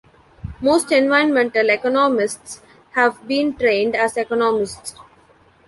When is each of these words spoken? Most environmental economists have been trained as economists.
Most 0.61 0.91
environmental 0.91 1.69
economists 1.69 2.59
have 2.93 3.27
been 3.27 3.53
trained 3.55 3.95
as 3.95 4.17
economists. 4.17 4.95